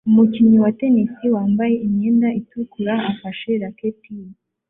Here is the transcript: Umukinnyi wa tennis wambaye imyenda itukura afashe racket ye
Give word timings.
Umukinnyi 0.09 0.57
wa 0.63 0.71
tennis 0.79 1.11
wambaye 1.35 1.73
imyenda 1.85 2.27
itukura 2.39 2.93
afashe 3.11 3.49
racket 3.61 3.99
ye 4.17 4.23